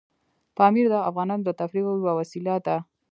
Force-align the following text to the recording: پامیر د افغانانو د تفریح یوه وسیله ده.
پامیر 0.57 0.85
د 0.91 0.95
افغانانو 1.09 1.43
د 1.45 1.49
تفریح 1.59 1.83
یوه 1.99 2.13
وسیله 2.19 2.55
ده. 2.65 2.77